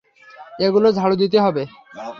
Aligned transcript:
এগুলো 0.59 0.87
ঝাড়ু 0.91 1.15
দিতে 1.15 1.37
হবে। 1.39 1.63